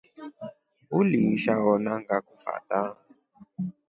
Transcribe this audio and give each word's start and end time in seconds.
Uliisha 0.97 1.53
ona 1.71 1.93
ngakufata. 2.01 2.79